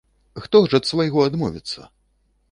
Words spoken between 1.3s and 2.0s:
адмовіцца?